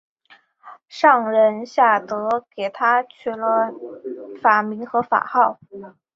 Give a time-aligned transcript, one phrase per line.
[0.87, 3.69] 上仁下德给他取了
[4.41, 5.59] 法名和法号。